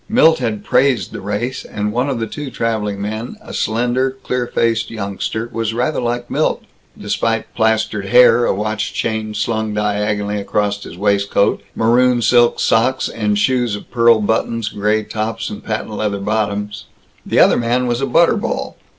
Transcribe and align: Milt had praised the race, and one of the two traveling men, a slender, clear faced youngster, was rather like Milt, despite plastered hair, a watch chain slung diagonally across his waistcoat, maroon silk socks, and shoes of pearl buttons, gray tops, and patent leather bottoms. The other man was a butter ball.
Milt 0.09 0.39
had 0.39 0.63
praised 0.65 1.11
the 1.11 1.21
race, 1.21 1.63
and 1.63 1.91
one 1.93 2.09
of 2.09 2.19
the 2.19 2.25
two 2.25 2.49
traveling 2.49 2.99
men, 2.99 3.35
a 3.39 3.53
slender, 3.53 4.09
clear 4.23 4.47
faced 4.47 4.89
youngster, 4.89 5.47
was 5.53 5.75
rather 5.75 6.01
like 6.01 6.27
Milt, 6.31 6.63
despite 6.97 7.53
plastered 7.53 8.07
hair, 8.07 8.47
a 8.47 8.51
watch 8.55 8.95
chain 8.95 9.35
slung 9.35 9.75
diagonally 9.75 10.41
across 10.41 10.81
his 10.83 10.97
waistcoat, 10.97 11.61
maroon 11.75 12.23
silk 12.23 12.59
socks, 12.59 13.09
and 13.09 13.37
shoes 13.37 13.75
of 13.75 13.91
pearl 13.91 14.21
buttons, 14.21 14.69
gray 14.69 15.03
tops, 15.03 15.51
and 15.51 15.63
patent 15.63 15.91
leather 15.91 16.17
bottoms. 16.19 16.85
The 17.23 17.37
other 17.37 17.57
man 17.57 17.85
was 17.85 18.01
a 18.01 18.07
butter 18.07 18.37
ball. 18.37 18.77